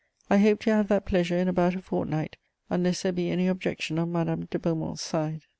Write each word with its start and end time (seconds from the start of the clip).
I 0.31 0.37
hope 0.39 0.61
to 0.61 0.73
have 0.73 0.87
that 0.87 1.05
pleasure 1.05 1.37
in 1.37 1.47
about 1.47 1.75
a 1.75 1.79
fortnight, 1.79 2.35
unless 2.71 3.03
there 3.03 3.11
be 3.11 3.29
any 3.29 3.47
objection 3.47 3.99
on 3.99 4.11
Madame 4.11 4.47
de 4.49 4.57
Beaumont's 4.57 5.03
side." 5.03 5.43